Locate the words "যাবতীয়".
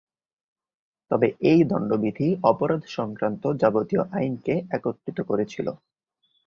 3.53-4.03